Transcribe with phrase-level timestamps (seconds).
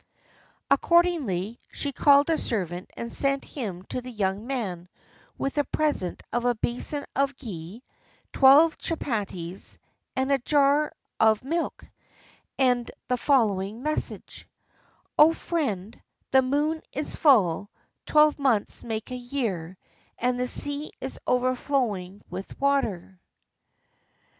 [0.71, 4.89] Accordingly she called a servant and sent him to the young man
[5.37, 7.83] with a present of a basin of ghee,
[8.33, 9.77] twelve chapatis,
[10.15, 11.85] and a jar of milk,
[12.57, 14.47] and the following message:
[15.19, 17.69] "O friend, the moon is full;
[18.07, 19.77] twelve months make a year,
[20.17, 23.21] and the sea is overflowing with water."